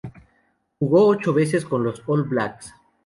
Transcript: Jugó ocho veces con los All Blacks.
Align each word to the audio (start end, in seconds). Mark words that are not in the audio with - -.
Jugó 0.79 1.05
ocho 1.05 1.31
veces 1.31 1.63
con 1.63 1.83
los 1.83 2.01
All 2.07 2.23
Blacks. 2.23 2.73